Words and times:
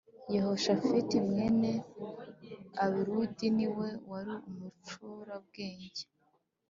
Yehoshafati 0.33 1.15
mwene 1.27 1.71
Ahiludi 2.83 3.47
ni 3.57 3.67
we 3.75 3.87
wari 4.09 4.35
umucurabwenge 4.49 6.03